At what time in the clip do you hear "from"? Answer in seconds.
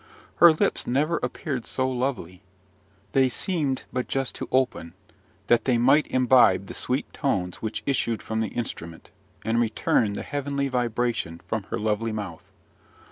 8.23-8.39, 11.45-11.65